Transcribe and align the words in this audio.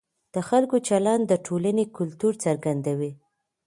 د 0.33 0.35
خلکو 0.49 0.75
چلند 0.87 1.23
د 1.27 1.33
ټولنې 1.45 1.85
کلتور 1.97 2.33
څرګندوي. 2.45 3.11